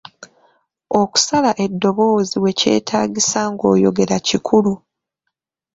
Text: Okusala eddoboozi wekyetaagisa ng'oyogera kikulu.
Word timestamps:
Okusala 1.01 1.51
eddoboozi 1.65 2.37
wekyetaagisa 2.43 3.39
ng'oyogera 3.51 4.17
kikulu. 4.27 4.73